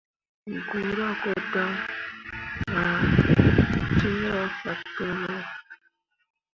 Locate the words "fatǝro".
4.59-5.37